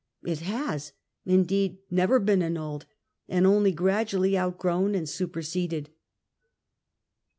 [0.23, 0.93] It has,
[1.27, 2.87] indeed, never been annulled,
[3.29, 5.89] but only gradually outgrown and super seded.